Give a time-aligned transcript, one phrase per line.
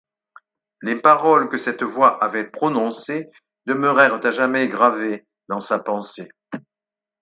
[0.81, 3.29] Les paroles que cette voix avait prononcées
[3.67, 6.31] demeurèrent à jamais gravées dans sa pensée.